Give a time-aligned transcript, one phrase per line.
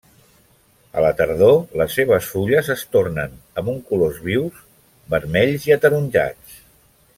[0.99, 4.65] A la tardor les seves fulles es tornen amb uns colors vius
[5.17, 6.61] vermells i ataronjats.